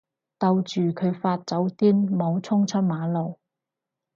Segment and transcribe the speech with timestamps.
[0.39, 3.37] 逗住佢發酒癲唔好衝出馬路